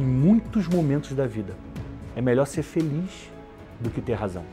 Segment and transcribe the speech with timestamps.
[0.00, 1.54] em muitos momentos da vida,
[2.16, 3.30] é melhor ser feliz
[3.78, 4.44] do que ter razão.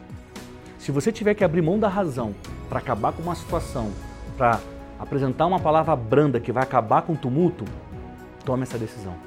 [0.78, 2.36] Se você tiver que abrir mão da razão
[2.68, 3.92] para acabar com uma situação,
[4.38, 4.60] para
[5.00, 7.64] apresentar uma palavra branda que vai acabar com o tumulto,
[8.44, 9.27] tome essa decisão.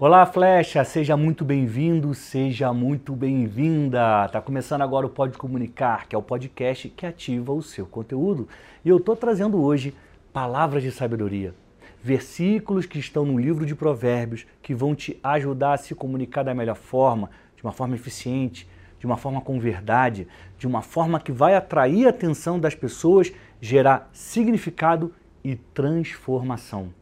[0.00, 4.28] Olá, Flecha, seja muito bem-vindo, seja muito bem-vinda.
[4.28, 8.46] Tá começando agora o Pode Comunicar, que é o podcast que ativa o seu conteúdo.
[8.84, 9.92] E eu tô trazendo hoje
[10.32, 11.52] palavras de sabedoria,
[12.00, 16.54] versículos que estão no livro de Provérbios que vão te ajudar a se comunicar da
[16.54, 18.68] melhor forma, de uma forma eficiente,
[19.00, 23.32] de uma forma com verdade, de uma forma que vai atrair a atenção das pessoas,
[23.60, 26.96] gerar significado e transformação.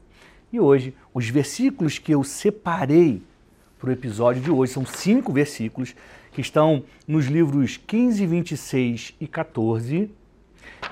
[0.57, 3.21] E hoje, os versículos que eu separei
[3.79, 5.95] para o episódio de hoje são cinco versículos
[6.33, 10.11] que estão nos livros 15, 26 e 14.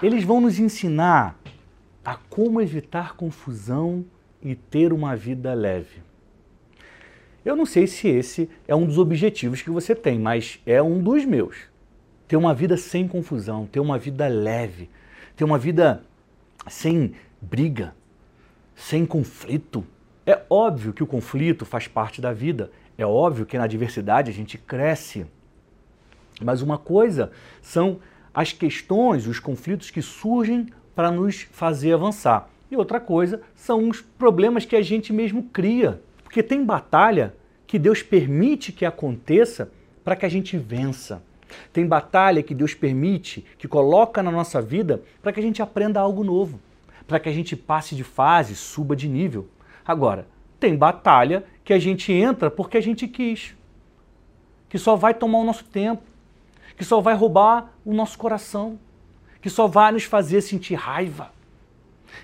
[0.03, 1.41] Eles vão nos ensinar
[2.05, 4.05] a como evitar confusão
[4.43, 6.03] e ter uma vida leve.
[7.43, 11.03] Eu não sei se esse é um dos objetivos que você tem, mas é um
[11.03, 11.57] dos meus.
[12.29, 14.91] Ter uma vida sem confusão, ter uma vida leve,
[15.35, 16.05] ter uma vida
[16.69, 17.95] sem briga,
[18.75, 19.85] sem conflito.
[20.27, 24.35] É óbvio que o conflito faz parte da vida, é óbvio que na diversidade a
[24.35, 25.27] gente cresce.
[26.43, 27.31] Mas uma coisa
[27.61, 27.99] são
[28.33, 32.49] as questões, os conflitos que surgem para nos fazer avançar.
[32.71, 36.01] E outra coisa são os problemas que a gente mesmo cria.
[36.23, 37.35] Porque tem batalha
[37.67, 39.71] que Deus permite que aconteça
[40.03, 41.23] para que a gente vença.
[41.73, 46.01] Tem batalha que Deus permite, que coloca na nossa vida para que a gente aprenda
[46.01, 46.59] algo novo
[47.07, 49.49] para que a gente passe de fase, suba de nível.
[49.85, 50.27] Agora,
[50.59, 53.55] tem batalha que a gente entra porque a gente quis,
[54.69, 56.03] que só vai tomar o nosso tempo,
[56.77, 58.79] que só vai roubar o nosso coração,
[59.41, 61.33] que só vai nos fazer sentir raiva.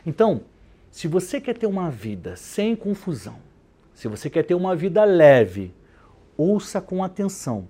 [0.07, 0.43] Então,
[0.91, 3.39] se você quer ter uma vida sem confusão,
[3.95, 5.75] se você quer ter uma vida leve,
[6.37, 7.69] ouça com atenção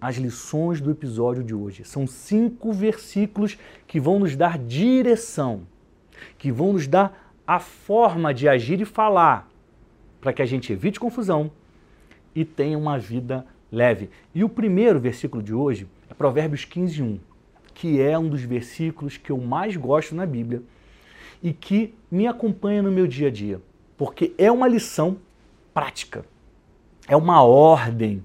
[0.00, 1.84] as lições do episódio de hoje.
[1.84, 5.66] São cinco versículos que vão nos dar direção
[6.38, 9.48] que vão nos dar a forma de agir e falar
[10.20, 11.50] para que a gente evite confusão
[12.34, 14.10] e tenha uma vida leve.
[14.34, 17.20] E o primeiro versículo de hoje é Provérbios 15, 1,
[17.74, 20.62] que é um dos versículos que eu mais gosto na Bíblia
[21.42, 23.60] e que me acompanha no meu dia a dia,
[23.96, 25.18] porque é uma lição
[25.72, 26.24] prática,
[27.06, 28.24] é uma ordem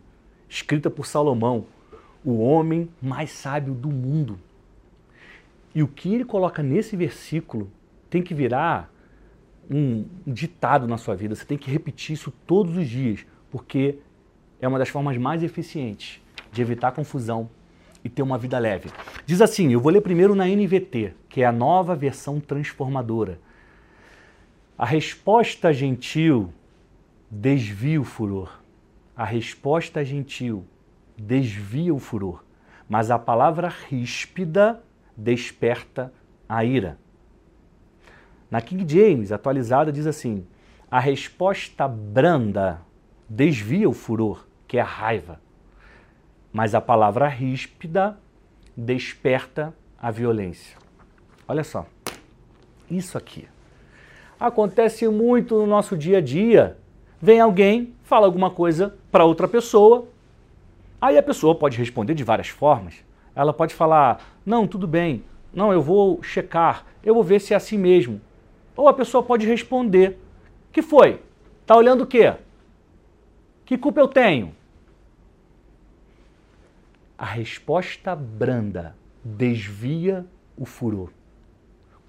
[0.50, 1.66] escrita por Salomão,
[2.24, 4.40] o homem mais sábio do mundo.
[5.74, 7.70] E o que ele coloca nesse versículo
[8.12, 8.94] tem que virar
[9.70, 11.34] um ditado na sua vida.
[11.34, 14.00] Você tem que repetir isso todos os dias, porque
[14.60, 17.50] é uma das formas mais eficientes de evitar confusão
[18.04, 18.90] e ter uma vida leve.
[19.26, 23.40] Diz assim, eu vou ler primeiro na NVT, que é a nova versão transformadora.
[24.78, 26.54] A resposta gentil
[27.30, 28.60] desvia o furor.
[29.16, 30.66] A resposta gentil
[31.18, 32.44] desvia o furor,
[32.90, 34.84] mas a palavra ríspida
[35.16, 36.12] desperta
[36.50, 37.00] a ira.
[38.52, 40.46] Na King James, atualizada, diz assim:
[40.90, 42.82] a resposta branda
[43.28, 45.40] desvia o furor, que é a raiva,
[46.52, 48.20] mas a palavra ríspida
[48.76, 50.78] desperta a violência.
[51.48, 51.88] Olha só,
[52.90, 53.48] isso aqui
[54.42, 56.76] acontece muito no nosso dia a dia.
[57.22, 60.08] Vem alguém, fala alguma coisa para outra pessoa,
[61.00, 62.96] aí a pessoa pode responder de várias formas.
[63.36, 65.24] Ela pode falar: não, tudo bem,
[65.54, 68.20] não, eu vou checar, eu vou ver se é assim mesmo.
[68.76, 70.18] Ou a pessoa pode responder:
[70.72, 71.22] que foi?
[71.66, 72.34] Tá olhando o quê?
[73.66, 74.56] Que culpa eu tenho?
[77.18, 80.26] A resposta branda desvia
[80.58, 81.12] o furor.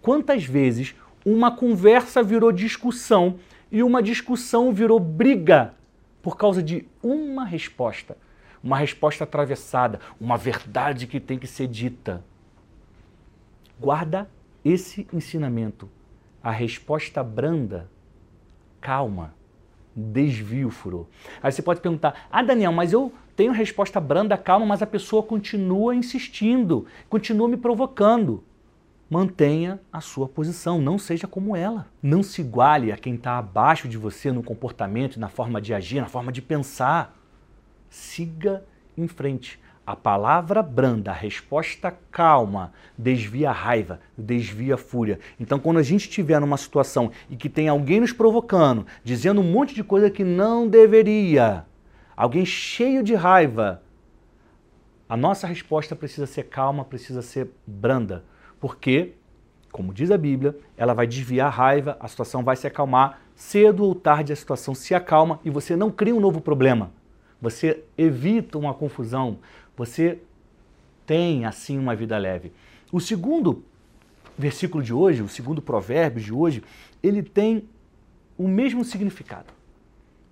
[0.01, 3.39] Quantas vezes uma conversa virou discussão
[3.71, 5.75] e uma discussão virou briga
[6.23, 8.17] por causa de uma resposta?
[8.65, 12.25] Uma resposta atravessada, uma verdade que tem que ser dita.
[13.79, 14.31] Guarda
[14.65, 15.89] esse ensinamento
[16.43, 17.89] a resposta branda,
[18.81, 19.35] calma,
[19.95, 21.07] desvia o furor.
[21.43, 25.23] Aí você pode perguntar: Ah, Daniel, mas eu tenho resposta branda, calma, mas a pessoa
[25.23, 28.43] continua insistindo, continua me provocando.
[29.09, 31.87] Mantenha a sua posição, não seja como ela.
[32.03, 36.01] Não se iguale a quem está abaixo de você no comportamento, na forma de agir,
[36.01, 37.15] na forma de pensar.
[37.91, 38.65] Siga
[38.97, 39.61] em frente.
[39.85, 45.19] A palavra branda, a resposta calma, desvia a raiva, desvia a fúria.
[45.41, 49.53] Então, quando a gente estiver numa situação e que tem alguém nos provocando, dizendo um
[49.53, 51.67] monte de coisa que não deveria,
[52.17, 53.83] alguém cheio de raiva,
[55.09, 58.25] a nossa resposta precisa ser calma, precisa ser branda.
[58.61, 59.15] Porque
[59.73, 63.85] como diz a Bíblia, ela vai desviar a raiva, a situação vai se acalmar, cedo
[63.85, 66.93] ou tarde a situação se acalma e você não cria um novo problema.
[67.41, 69.39] Você evita uma confusão,
[69.77, 70.19] você
[71.07, 72.53] tem assim uma vida leve.
[72.91, 73.65] O segundo
[74.37, 76.63] versículo de hoje, o segundo provérbio de hoje,
[77.03, 77.69] ele tem
[78.37, 79.53] o mesmo significado.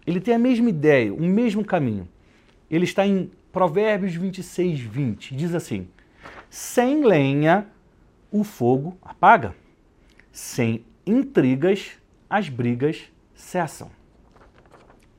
[0.07, 2.09] Ele tem a mesma ideia, o mesmo caminho.
[2.71, 5.35] Ele está em Provérbios 26, 20.
[5.35, 5.89] Diz assim:
[6.49, 7.67] Sem lenha
[8.31, 9.55] o fogo apaga,
[10.33, 11.93] sem intrigas
[12.29, 13.91] as brigas cessam.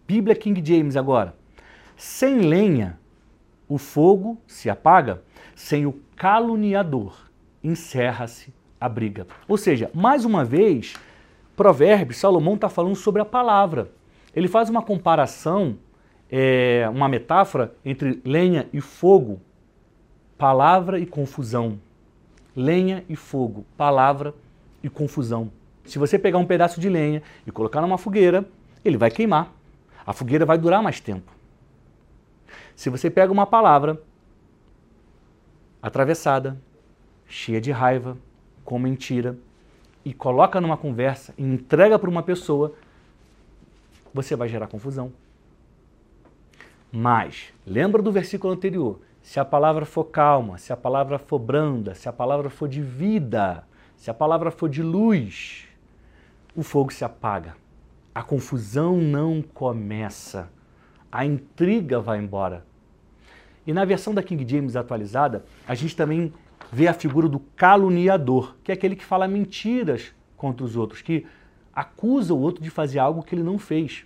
[0.07, 1.35] Bíblia King James agora.
[1.97, 2.99] Sem lenha
[3.71, 5.23] o fogo se apaga,
[5.55, 7.15] sem o caluniador
[7.63, 9.25] encerra-se a briga.
[9.47, 10.95] Ou seja, mais uma vez,
[11.55, 13.89] Provérbios, Salomão está falando sobre a palavra.
[14.35, 15.77] Ele faz uma comparação,
[16.29, 19.39] é, uma metáfora entre lenha e fogo,
[20.37, 21.79] palavra e confusão.
[22.53, 24.35] Lenha e fogo, palavra
[24.83, 25.49] e confusão.
[25.85, 28.43] Se você pegar um pedaço de lenha e colocar numa fogueira,
[28.83, 29.53] ele vai queimar.
[30.05, 31.40] A fogueira vai durar mais tempo.
[32.81, 34.01] Se você pega uma palavra
[35.79, 36.59] atravessada,
[37.27, 38.17] cheia de raiva,
[38.65, 39.37] com mentira
[40.03, 42.73] e coloca numa conversa e entrega para uma pessoa,
[44.11, 45.13] você vai gerar confusão.
[46.91, 48.99] Mas, lembra do versículo anterior?
[49.21, 52.81] Se a palavra for calma, se a palavra for branda, se a palavra for de
[52.81, 53.63] vida,
[53.95, 55.67] se a palavra for de luz,
[56.55, 57.55] o fogo se apaga.
[58.15, 60.49] A confusão não começa.
[61.11, 62.70] A intriga vai embora.
[63.71, 66.33] E na versão da King James atualizada, a gente também
[66.73, 71.25] vê a figura do caluniador, que é aquele que fala mentiras contra os outros, que
[71.73, 74.05] acusa o outro de fazer algo que ele não fez.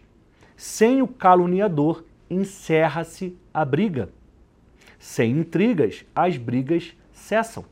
[0.55, 4.09] Sem o caluniador, encerra-se a briga.
[4.99, 7.65] Sem intrigas, as brigas cessam.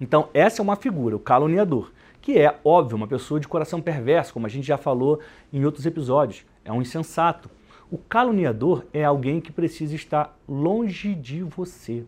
[0.00, 4.32] Então, essa é uma figura, o caluniador, que é, óbvio, uma pessoa de coração perverso,
[4.32, 5.20] como a gente já falou
[5.52, 6.44] em outros episódios.
[6.64, 7.48] É um insensato.
[7.90, 12.04] O caluniador é alguém que precisa estar longe de você.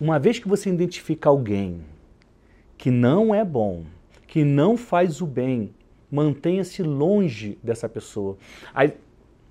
[0.00, 1.80] Uma vez que você identifica alguém
[2.76, 3.84] que não é bom,
[4.28, 5.74] que não faz o bem,
[6.10, 8.38] mantenha-se longe dessa pessoa.
[8.72, 8.92] Aí,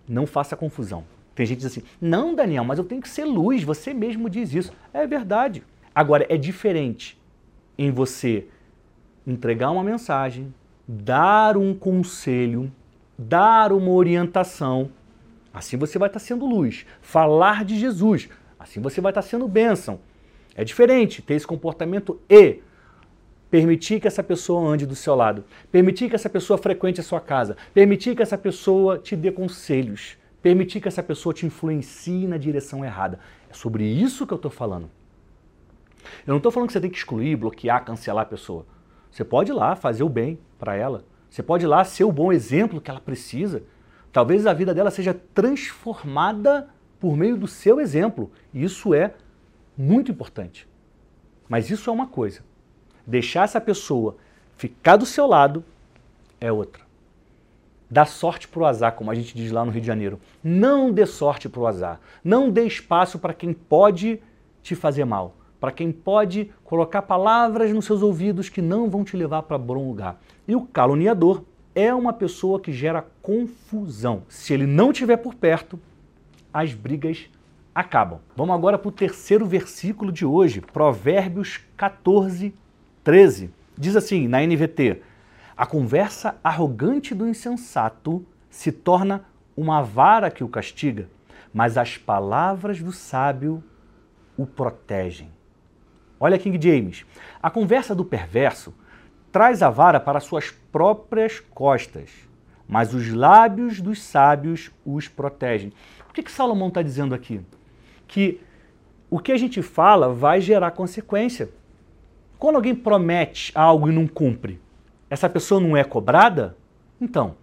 [0.08, 1.04] não faça confusão.
[1.36, 4.30] Tem gente que diz assim: não, Daniel, mas eu tenho que ser luz, você mesmo
[4.30, 4.72] diz isso.
[4.94, 5.62] É verdade.
[5.94, 7.20] Agora, é diferente
[7.78, 8.48] em você
[9.26, 10.54] entregar uma mensagem,
[10.88, 12.72] dar um conselho,
[13.18, 14.90] dar uma orientação.
[15.58, 16.86] Assim você vai estar sendo luz.
[17.02, 18.30] Falar de Jesus.
[18.60, 20.00] Assim você vai estar sendo bênção.
[20.56, 22.62] É diferente ter esse comportamento e
[23.50, 27.20] permitir que essa pessoa ande do seu lado, permitir que essa pessoa frequente a sua
[27.20, 32.38] casa, permitir que essa pessoa te dê conselhos, permitir que essa pessoa te influencie na
[32.38, 33.20] direção errada.
[33.50, 34.90] É sobre isso que eu estou falando.
[36.26, 38.66] Eu não estou falando que você tem que excluir, bloquear, cancelar a pessoa.
[39.10, 41.04] Você pode ir lá fazer o bem para ela.
[41.30, 43.64] Você pode ir lá ser o bom exemplo que ela precisa.
[44.18, 46.70] Talvez a vida dela seja transformada
[47.00, 48.32] por meio do seu exemplo.
[48.52, 49.14] Isso é
[49.78, 50.68] muito importante.
[51.48, 52.42] Mas isso é uma coisa.
[53.06, 54.18] Deixar essa pessoa
[54.56, 55.64] ficar do seu lado
[56.42, 56.82] é outra.
[57.92, 60.20] Dá sorte para o azar, como a gente diz lá no Rio de Janeiro.
[60.44, 62.00] Não dê sorte para o azar.
[62.24, 64.20] Não dê espaço para quem pode
[64.64, 65.36] te fazer mal.
[65.60, 69.88] Para quem pode colocar palavras nos seus ouvidos que não vão te levar para bom
[69.88, 70.20] lugar.
[70.48, 71.44] E o caluniador
[71.78, 74.24] é uma pessoa que gera confusão.
[74.28, 75.80] Se ele não estiver por perto,
[76.52, 77.30] as brigas
[77.74, 78.20] acabam.
[78.36, 82.52] Vamos agora para o terceiro versículo de hoje, Provérbios 14,
[83.04, 83.52] 13.
[83.78, 85.04] Diz assim, na NVT:
[85.56, 91.08] A conversa arrogante do insensato se torna uma vara que o castiga,
[91.54, 93.64] mas as palavras do sábio
[94.36, 95.30] o protegem.
[96.20, 97.06] Olha King James.
[97.40, 98.74] A conversa do perverso
[99.32, 102.12] traz a vara para suas próprias costas,
[102.68, 105.74] mas os lábios dos sábios os protegem.
[106.10, 107.42] O que, que Salomão está dizendo aqui?
[108.08, 108.40] que
[109.10, 111.50] o que a gente fala vai gerar consequência.
[112.40, 114.60] Quando alguém promete algo e não cumpre,
[115.10, 116.56] essa pessoa não é cobrada?
[117.00, 117.36] Então,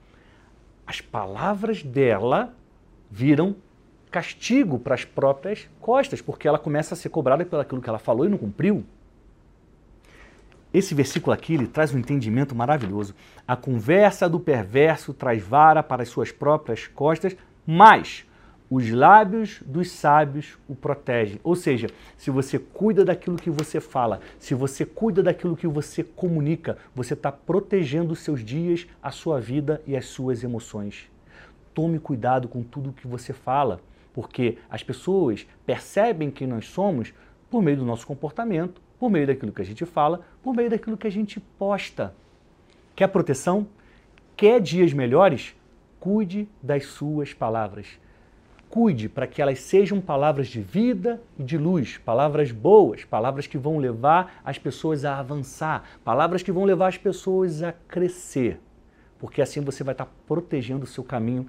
[0.87, 2.55] as palavras dela
[3.11, 3.57] viram
[4.11, 8.27] castigo para as próprias costas, porque ela começa a ser cobrada pelo que ela falou
[8.27, 8.85] e não cumpriu.
[10.75, 13.15] Esse versículo aqui ele traz um entendimento maravilhoso.
[13.47, 18.27] A conversa do perverso traz vara para as suas próprias costas, mas
[18.69, 21.39] os lábios dos sábios o protegem.
[21.45, 26.03] Ou seja, se você cuida daquilo que você fala, se você cuida daquilo que você
[26.03, 31.09] comunica, você está protegendo os seus dias, a sua vida e as suas emoções.
[31.73, 33.81] Tome cuidado com tudo que você fala,
[34.13, 37.15] porque as pessoas percebem quem nós somos
[37.49, 40.97] por meio do nosso comportamento por meio daquilo que a gente fala, por meio daquilo
[40.97, 42.15] que a gente posta.
[42.95, 43.67] Quer proteção?
[44.37, 45.55] Quer dias melhores?
[45.99, 47.99] Cuide das suas palavras.
[48.69, 53.57] Cuide para que elas sejam palavras de vida e de luz, palavras boas, palavras que
[53.57, 58.59] vão levar as pessoas a avançar, palavras que vão levar as pessoas a crescer.
[59.19, 61.47] Porque assim você vai estar protegendo o seu caminho,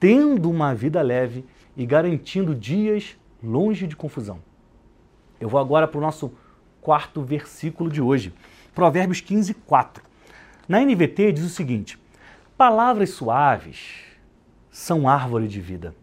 [0.00, 1.44] tendo uma vida leve
[1.76, 4.40] e garantindo dias longe de confusão.
[5.38, 6.32] Eu vou agora para o nosso
[6.86, 8.32] quarto versículo de hoje,
[8.72, 10.04] Provérbios 15, 4.
[10.68, 11.98] Na NVT diz o seguinte:
[12.56, 14.04] Palavras suaves
[14.70, 15.96] são árvore de vida,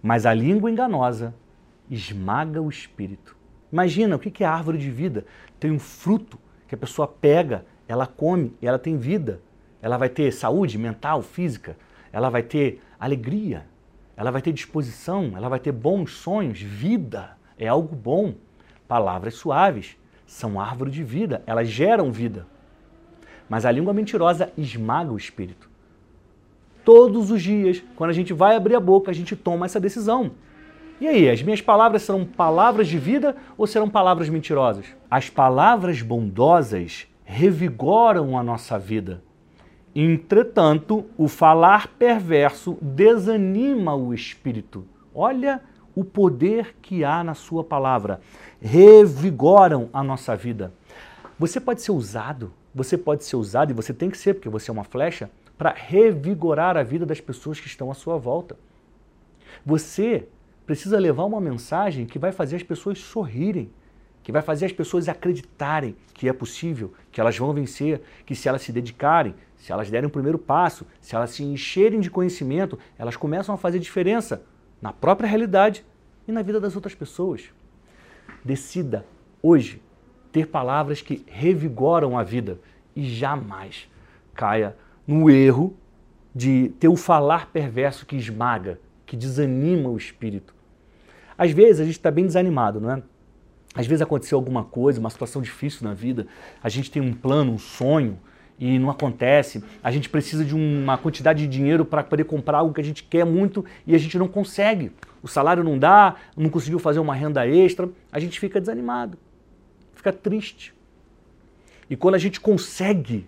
[0.00, 1.34] mas a língua enganosa
[1.90, 3.36] esmaga o espírito.
[3.72, 5.26] Imagina o que é árvore de vida?
[5.58, 9.40] Tem um fruto que a pessoa pega, ela come e ela tem vida.
[9.82, 11.76] Ela vai ter saúde mental, física,
[12.12, 13.66] ela vai ter alegria,
[14.16, 17.36] ela vai ter disposição, ela vai ter bons sonhos, vida.
[17.58, 18.34] É algo bom.
[18.86, 22.46] Palavras suaves são árvore de vida, elas geram vida.
[23.48, 25.70] Mas a língua mentirosa esmaga o espírito.
[26.84, 30.32] Todos os dias, quando a gente vai abrir a boca, a gente toma essa decisão.
[31.00, 34.86] E aí, as minhas palavras serão palavras de vida ou serão palavras mentirosas?
[35.10, 39.22] As palavras bondosas revigoram a nossa vida.
[39.94, 44.84] Entretanto, o falar perverso desanima o espírito.
[45.14, 45.62] Olha
[45.94, 48.20] o poder que há na sua palavra.
[48.60, 50.72] Revigoram a nossa vida.
[51.38, 54.70] Você pode ser usado, você pode ser usado, e você tem que ser, porque você
[54.70, 58.56] é uma flecha, para revigorar a vida das pessoas que estão à sua volta.
[59.64, 60.26] Você
[60.66, 63.70] precisa levar uma mensagem que vai fazer as pessoas sorrirem,
[64.22, 68.48] que vai fazer as pessoas acreditarem que é possível, que elas vão vencer, que se
[68.48, 72.78] elas se dedicarem, se elas derem o primeiro passo, se elas se encherem de conhecimento,
[72.98, 74.42] elas começam a fazer diferença
[74.84, 75.82] na própria realidade
[76.28, 77.44] e na vida das outras pessoas.
[78.44, 79.06] Decida
[79.42, 79.80] hoje
[80.30, 82.60] ter palavras que revigoram a vida
[82.94, 83.88] e jamais
[84.34, 84.76] caia
[85.06, 85.74] no erro
[86.34, 90.54] de ter o falar perverso que esmaga, que desanima o espírito.
[91.38, 93.02] Às vezes a gente está bem desanimado, não é?
[93.74, 96.26] Às vezes aconteceu alguma coisa, uma situação difícil na vida,
[96.62, 98.18] a gente tem um plano, um sonho,
[98.58, 99.62] e não acontece.
[99.82, 103.02] A gente precisa de uma quantidade de dinheiro para poder comprar algo que a gente
[103.02, 104.92] quer muito e a gente não consegue.
[105.22, 109.18] O salário não dá, não conseguiu fazer uma renda extra, a gente fica desanimado,
[109.94, 110.74] fica triste.
[111.88, 113.26] E quando a gente consegue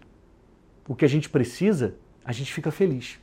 [0.88, 3.18] o que a gente precisa, a gente fica feliz.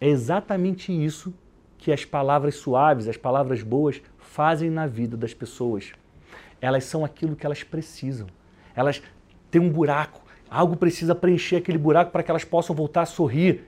[0.00, 1.34] É exatamente isso
[1.76, 5.92] que as palavras suaves, as palavras boas fazem na vida das pessoas.
[6.60, 8.26] Elas são aquilo que elas precisam.
[8.74, 9.02] Elas
[9.50, 13.62] têm um buraco, Algo precisa preencher aquele buraco para que elas possam voltar a sorrir.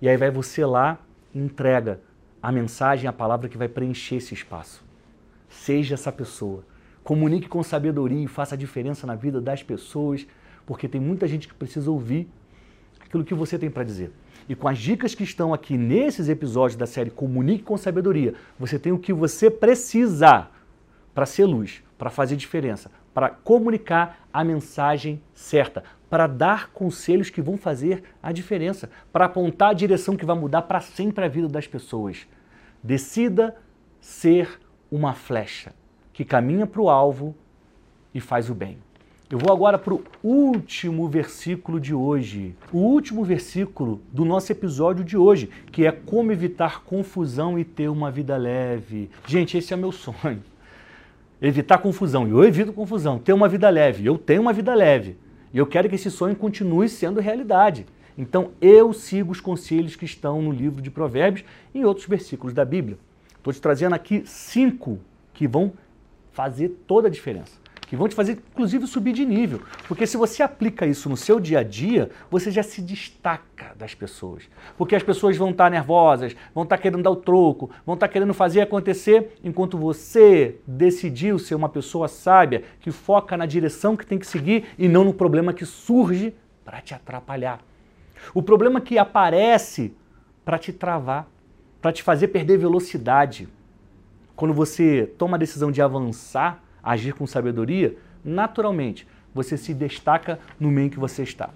[0.00, 0.98] E aí vai você lá
[1.32, 2.00] e entrega
[2.42, 4.84] a mensagem, a palavra que vai preencher esse espaço.
[5.48, 6.64] Seja essa pessoa.
[7.04, 10.26] Comunique com sabedoria e faça a diferença na vida das pessoas,
[10.66, 12.28] porque tem muita gente que precisa ouvir
[13.00, 14.10] aquilo que você tem para dizer.
[14.48, 18.78] E com as dicas que estão aqui nesses episódios da série Comunique com Sabedoria, você
[18.78, 20.48] tem o que você precisa
[21.14, 25.84] para ser luz, para fazer diferença, para comunicar a mensagem certa,
[26.14, 30.62] para dar conselhos que vão fazer a diferença, para apontar a direção que vai mudar
[30.62, 32.24] para sempre a vida das pessoas.
[32.80, 33.56] Decida
[34.00, 34.60] ser
[34.92, 35.74] uma flecha
[36.12, 37.34] que caminha para o alvo
[38.14, 38.78] e faz o bem.
[39.28, 45.04] Eu vou agora para o último versículo de hoje, o último versículo do nosso episódio
[45.04, 49.10] de hoje, que é como evitar confusão e ter uma vida leve.
[49.26, 50.40] Gente, esse é meu sonho
[51.42, 52.28] evitar confusão.
[52.28, 54.06] E eu evito confusão, ter uma vida leve.
[54.06, 55.16] Eu tenho uma vida leve.
[55.54, 57.86] E eu quero que esse sonho continue sendo realidade.
[58.18, 62.52] Então eu sigo os conselhos que estão no livro de Provérbios e em outros versículos
[62.52, 62.98] da Bíblia.
[63.36, 64.98] Estou te trazendo aqui cinco
[65.32, 65.72] que vão
[66.32, 69.60] fazer toda a diferença que vão te fazer, inclusive, subir de nível.
[69.86, 73.94] Porque se você aplica isso no seu dia a dia, você já se destaca das
[73.94, 74.44] pessoas.
[74.76, 78.34] Porque as pessoas vão estar nervosas, vão estar querendo dar o troco, vão estar querendo
[78.34, 84.18] fazer acontecer, enquanto você decidiu ser uma pessoa sábia, que foca na direção que tem
[84.18, 87.60] que seguir e não no problema que surge para te atrapalhar.
[88.32, 89.94] O problema que aparece
[90.44, 91.28] para te travar,
[91.80, 93.48] para te fazer perder velocidade.
[94.34, 100.70] Quando você toma a decisão de avançar, agir com sabedoria, naturalmente você se destaca no
[100.70, 101.50] meio que você está.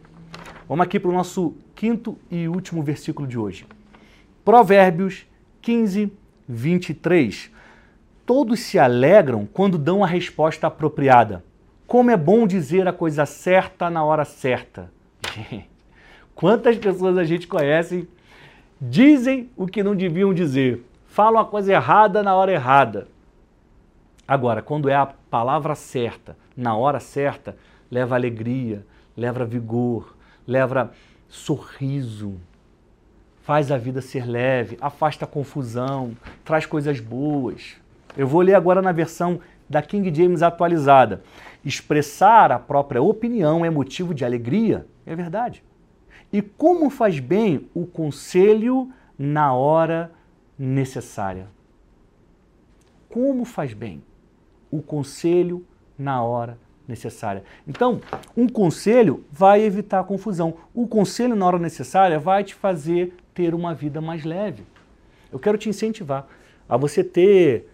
[0.69, 3.67] Vamos aqui para o nosso quinto e último versículo de hoje.
[4.45, 5.27] Provérbios
[5.63, 6.13] 15,
[6.49, 7.51] 23.
[8.27, 11.45] Todos se alegram quando dão a resposta apropriada.
[11.87, 14.91] Como é bom dizer a coisa certa na hora certa.
[16.35, 18.09] Quantas pessoas a gente conhece
[18.81, 23.09] dizem o que não deviam dizer, falam a coisa errada na hora errada.
[24.29, 27.57] Agora, quando é a palavra certa, na hora certa,
[27.91, 28.85] leva alegria,
[29.17, 30.15] leva vigor,
[30.47, 30.93] leva
[31.27, 32.39] sorriso,
[33.41, 37.79] faz a vida ser leve, afasta a confusão, traz coisas boas.
[38.19, 41.23] Eu vou ler agora na versão da King James atualizada.
[41.65, 45.65] Expressar a própria opinião é motivo de alegria, é verdade.
[46.31, 50.13] E como faz bem o conselho na hora
[50.59, 51.49] necessária?
[53.09, 54.03] Como faz bem
[54.71, 55.65] o conselho
[55.99, 57.45] na hora necessária?
[57.67, 58.01] Então,
[58.37, 60.55] um conselho vai evitar confusão.
[60.75, 64.65] O conselho na hora necessária vai te fazer ter uma vida mais leve.
[65.33, 66.27] Eu quero te incentivar
[66.69, 67.69] a você ter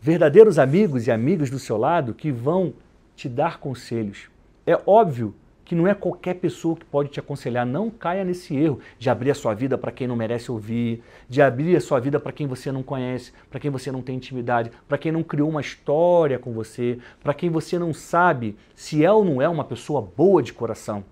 [0.00, 2.74] verdadeiros amigos e amigas do seu lado que vão
[3.14, 4.28] te dar conselhos.
[4.66, 5.34] É óbvio
[5.66, 7.66] que não é qualquer pessoa que pode te aconselhar.
[7.66, 11.42] Não caia nesse erro de abrir a sua vida para quem não merece ouvir, de
[11.42, 14.70] abrir a sua vida para quem você não conhece, para quem você não tem intimidade,
[14.88, 19.10] para quem não criou uma história com você, para quem você não sabe se é
[19.10, 21.04] ou não é uma pessoa boa de coração.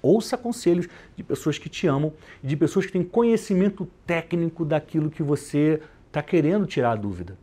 [0.00, 2.12] Ouça conselhos de pessoas que te amam
[2.42, 7.36] de pessoas que têm conhecimento técnico daquilo que você está querendo tirar a dúvida.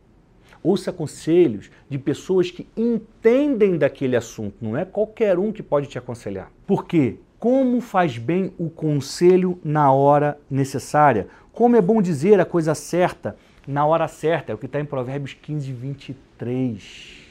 [0.62, 4.56] Ouça conselhos de pessoas que entendem daquele assunto.
[4.60, 6.50] Não é qualquer um que pode te aconselhar.
[6.66, 7.18] Por quê?
[7.38, 11.28] Como faz bem o conselho na hora necessária?
[11.52, 13.36] Como é bom dizer a coisa certa
[13.66, 14.52] na hora certa?
[14.52, 17.26] É o que está em Provérbios 15, 23.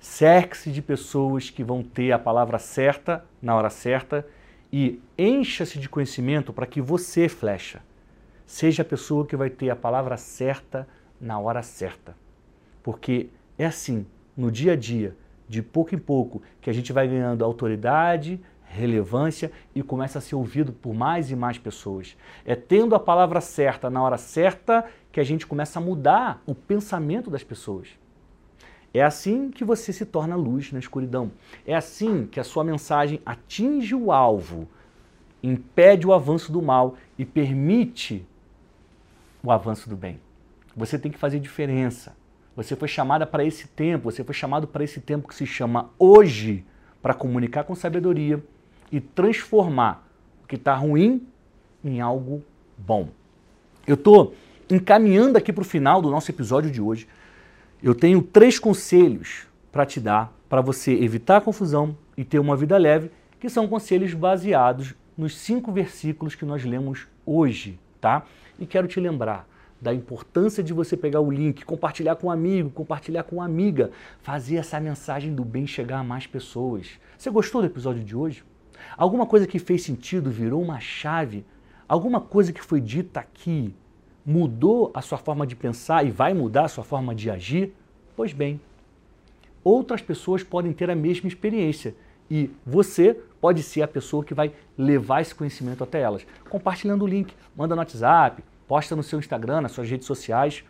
[0.00, 4.26] Cerque-se de pessoas que vão ter a palavra certa na hora certa
[4.72, 7.80] e encha-se de conhecimento para que você, flecha,
[8.46, 10.86] seja a pessoa que vai ter a palavra certa
[11.20, 12.16] na hora certa.
[12.82, 13.28] Porque
[13.58, 14.06] é assim,
[14.36, 15.16] no dia a dia,
[15.48, 18.40] de pouco em pouco, que a gente vai ganhando autoridade,
[18.74, 22.16] relevância e começa a ser ouvido por mais e mais pessoas.
[22.44, 26.54] É tendo a palavra certa na hora certa que a gente começa a mudar o
[26.54, 27.88] pensamento das pessoas.
[28.92, 31.30] É assim que você se torna luz na escuridão.
[31.66, 34.68] É assim que a sua mensagem atinge o alvo,
[35.42, 38.26] impede o avanço do mal e permite
[39.42, 40.20] o avanço do bem.
[40.76, 42.16] Você tem que fazer diferença.
[42.56, 45.90] Você foi chamada para esse tempo, você foi chamado para esse tempo que se chama
[45.98, 46.64] hoje,
[47.02, 48.42] para comunicar com sabedoria
[48.90, 50.06] e transformar
[50.42, 51.26] o que está ruim
[51.84, 52.42] em algo
[52.78, 53.08] bom.
[53.86, 54.34] Eu estou
[54.70, 57.06] encaminhando aqui para o final do nosso episódio de hoje.
[57.82, 62.56] Eu tenho três conselhos para te dar para você evitar a confusão e ter uma
[62.56, 63.10] vida leve,
[63.40, 68.24] que são conselhos baseados nos cinco versículos que nós lemos hoje, tá?
[68.58, 69.48] E quero te lembrar,
[69.84, 73.90] da importância de você pegar o link, compartilhar com um amigo, compartilhar com uma amiga,
[74.22, 76.98] fazer essa mensagem do bem chegar a mais pessoas.
[77.18, 78.42] Você gostou do episódio de hoje?
[78.96, 81.44] Alguma coisa que fez sentido, virou uma chave?
[81.86, 83.74] Alguma coisa que foi dita aqui
[84.24, 87.74] mudou a sua forma de pensar e vai mudar a sua forma de agir?
[88.16, 88.58] Pois bem,
[89.62, 91.94] outras pessoas podem ter a mesma experiência
[92.30, 96.26] e você pode ser a pessoa que vai levar esse conhecimento até elas.
[96.48, 100.64] Compartilhando o link, manda no WhatsApp, posta no seu Instagram, nas suas redes sociais,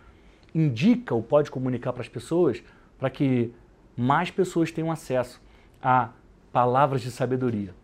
[0.54, 2.62] indica ou pode comunicar para as pessoas
[2.98, 3.52] para que
[3.96, 5.40] mais pessoas tenham acesso
[5.82, 6.10] a
[6.52, 7.74] palavras de sabedoria.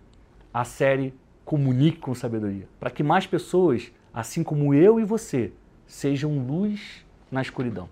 [0.52, 5.52] A série Comunique com Sabedoria, para que mais pessoas, assim como eu e você,
[5.84, 7.88] sejam luz na escuridão.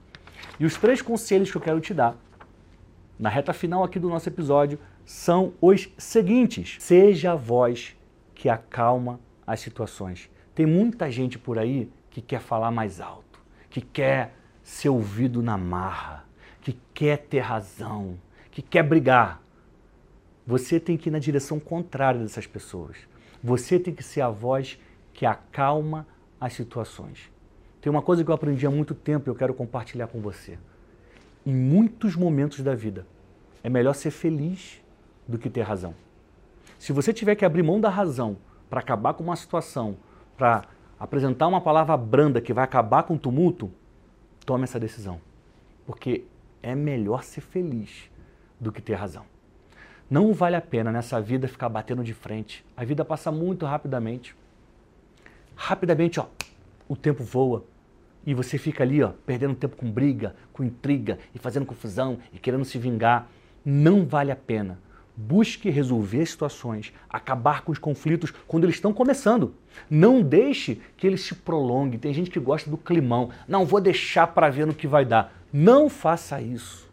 [0.60, 2.16] E os três conselhos que eu quero te dar
[3.18, 7.96] na reta final aqui do nosso episódio são os seguintes: seja a voz
[8.34, 10.30] que acalma as situações.
[10.54, 13.40] Tem muita gente por aí que quer falar mais alto,
[13.70, 16.24] que quer ser ouvido na marra,
[16.60, 18.18] que quer ter razão,
[18.50, 19.40] que quer brigar.
[20.46, 22.96] Você tem que ir na direção contrária dessas pessoas.
[23.42, 24.78] Você tem que ser a voz
[25.12, 26.06] que acalma
[26.40, 27.30] as situações.
[27.80, 30.58] Tem uma coisa que eu aprendi há muito tempo e eu quero compartilhar com você.
[31.46, 33.06] Em muitos momentos da vida,
[33.62, 34.82] é melhor ser feliz
[35.26, 35.94] do que ter razão.
[36.78, 38.36] Se você tiver que abrir mão da razão
[38.68, 39.96] para acabar com uma situação,
[40.36, 40.64] para
[40.98, 43.70] apresentar uma palavra branda que vai acabar com o tumulto,
[44.44, 45.20] tome essa decisão.
[45.86, 46.24] Porque
[46.62, 48.10] é melhor ser feliz
[48.58, 49.24] do que ter razão.
[50.10, 52.64] Não vale a pena nessa vida ficar batendo de frente.
[52.76, 54.34] A vida passa muito rapidamente.
[55.54, 56.26] Rapidamente, ó,
[56.88, 57.64] o tempo voa.
[58.26, 62.38] E você fica ali, ó, perdendo tempo com briga, com intriga e fazendo confusão e
[62.38, 63.28] querendo se vingar.
[63.64, 64.78] Não vale a pena.
[65.20, 69.52] Busque resolver situações, acabar com os conflitos quando eles estão começando.
[69.90, 71.98] Não deixe que eles se prolonguem.
[71.98, 73.30] Tem gente que gosta do climão.
[73.48, 75.36] Não vou deixar para ver no que vai dar.
[75.52, 76.88] Não faça isso.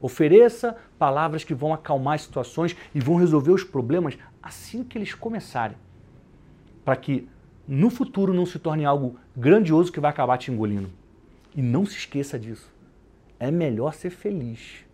[0.00, 5.14] Ofereça palavras que vão acalmar as situações e vão resolver os problemas assim que eles
[5.14, 5.76] começarem.
[6.84, 7.28] Para que
[7.68, 10.90] no futuro não se torne algo grandioso que vai acabar te engolindo.
[11.54, 12.68] E não se esqueça disso.
[13.38, 14.84] É melhor ser feliz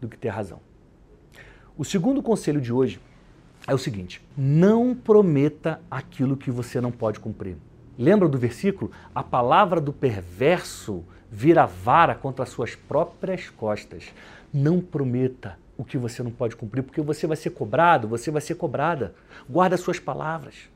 [0.00, 0.69] do que ter razão.
[1.80, 3.00] O segundo conselho de hoje
[3.66, 7.56] é o seguinte: não prometa aquilo que você não pode cumprir.
[7.98, 8.90] Lembra do versículo?
[9.14, 14.12] A palavra do perverso vira vara contra as suas próprias costas.
[14.52, 18.42] Não prometa o que você não pode cumprir, porque você vai ser cobrado, você vai
[18.42, 19.14] ser cobrada.
[19.48, 20.68] Guarda as suas palavras.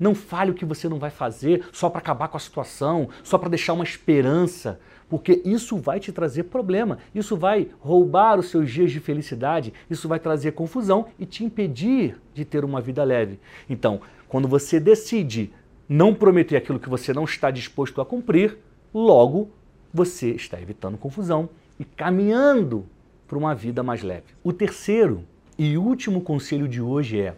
[0.00, 3.36] Não fale o que você não vai fazer só para acabar com a situação, só
[3.36, 8.70] para deixar uma esperança, porque isso vai te trazer problema, isso vai roubar os seus
[8.70, 13.38] dias de felicidade, isso vai trazer confusão e te impedir de ter uma vida leve.
[13.68, 15.50] Então, quando você decide
[15.88, 18.58] não prometer aquilo que você não está disposto a cumprir,
[18.92, 19.50] logo
[19.92, 21.48] você está evitando confusão
[21.80, 22.84] e caminhando
[23.26, 24.26] para uma vida mais leve.
[24.44, 25.24] O terceiro
[25.56, 27.34] e último conselho de hoje é: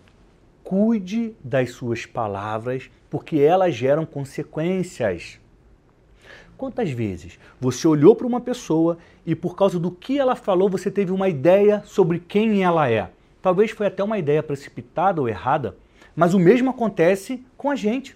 [0.65, 5.39] cuide das suas palavras, porque elas geram consequências.
[6.61, 10.91] Quantas vezes você olhou para uma pessoa e por causa do que ela falou você
[10.91, 13.11] teve uma ideia sobre quem ela é?
[13.41, 15.79] Talvez foi até uma ideia precipitada ou errada,
[16.15, 18.15] mas o mesmo acontece com a gente.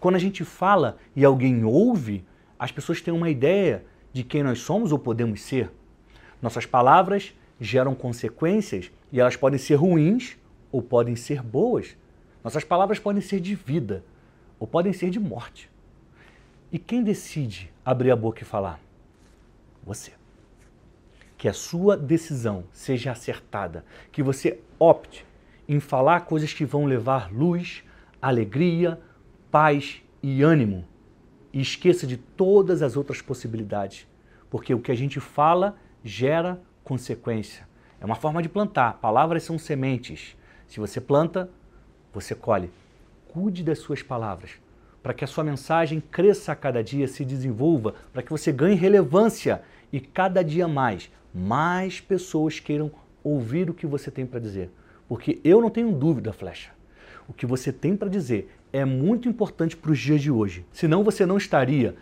[0.00, 2.24] Quando a gente fala e alguém ouve,
[2.58, 5.70] as pessoas têm uma ideia de quem nós somos ou podemos ser.
[6.42, 10.36] Nossas palavras geram consequências e elas podem ser ruins
[10.72, 11.96] ou podem ser boas.
[12.42, 14.04] Nossas palavras podem ser de vida
[14.58, 15.70] ou podem ser de morte.
[16.70, 18.78] E quem decide abrir a boca e falar?
[19.82, 20.12] Você.
[21.36, 25.24] Que a sua decisão seja acertada, que você opte
[25.66, 27.82] em falar coisas que vão levar luz,
[28.20, 29.00] alegria,
[29.50, 30.84] paz e ânimo.
[31.52, 34.06] E esqueça de todas as outras possibilidades,
[34.50, 37.66] porque o que a gente fala gera consequência.
[38.00, 38.94] É uma forma de plantar.
[38.94, 40.36] Palavras são sementes.
[40.66, 41.50] Se você planta,
[42.12, 42.70] você colhe.
[43.28, 44.52] Cuide das suas palavras,
[45.02, 48.76] para que a sua mensagem cresça a cada dia, se desenvolva, para que você ganhe
[48.76, 52.90] relevância e cada dia mais, mais pessoas queiram
[53.22, 54.70] ouvir o que você tem para dizer.
[55.08, 56.70] Porque eu não tenho dúvida, Flecha.
[57.26, 60.66] O que você tem para dizer é muito importante para os dias de hoje.
[60.72, 61.96] Senão você não estaria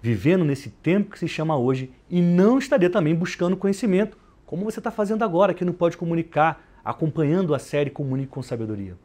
[0.00, 4.78] vivendo nesse tempo que se chama hoje e não estaria também buscando conhecimento, como você
[4.78, 8.96] está fazendo agora aqui no Pode Comunicar, acompanhando a série Comunique com Sabedoria.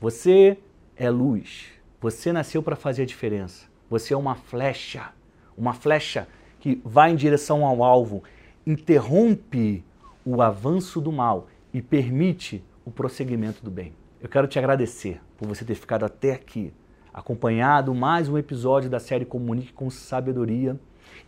[0.00, 0.56] Você
[0.96, 1.66] é luz.
[2.02, 3.68] Você nasceu para fazer a diferença.
[3.88, 5.12] Você é uma flecha,
[5.56, 6.26] uma flecha
[6.58, 8.24] que vai em direção ao alvo,
[8.66, 9.84] interrompe
[10.26, 13.92] o avanço do mal e permite o prosseguimento do bem.
[14.20, 16.72] Eu quero te agradecer por você ter ficado até aqui,
[17.14, 20.76] acompanhado mais um episódio da série Comunique com Sabedoria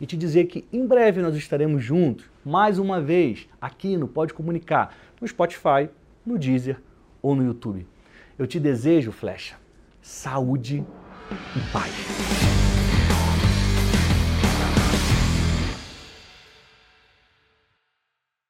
[0.00, 4.34] e te dizer que em breve nós estaremos juntos, mais uma vez, aqui no Pode
[4.34, 5.88] Comunicar, no Spotify,
[6.26, 6.82] no Deezer
[7.22, 7.86] ou no YouTube.
[8.36, 9.54] Eu te desejo, Flecha,
[10.04, 10.84] saúde
[11.56, 12.63] e paz.